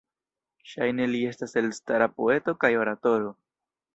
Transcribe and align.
Ŝajne 0.69 1.05
li 1.11 1.19
estis 1.33 1.53
elstara 1.61 2.09
poeto 2.15 2.57
kaj 2.65 2.75
oratoro. 2.87 3.31